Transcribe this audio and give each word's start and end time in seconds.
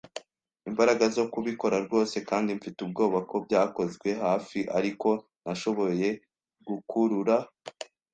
imbaraga 0.69 1.05
zo 1.15 1.23
kubikora 1.33 1.75
rwose, 1.85 2.17
kandi 2.29 2.49
mfite 2.57 2.79
ubwoba 2.85 3.19
ko 3.29 3.35
byakozwe 3.45 4.09
hafi, 4.23 4.59
ariko 4.77 5.09
nashoboye 5.43 6.09
gukurura 6.67 7.35